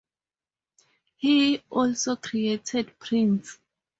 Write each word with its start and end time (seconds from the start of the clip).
He 1.17 1.61
also 1.69 2.15
created 2.15 2.97
prints. 2.97 3.59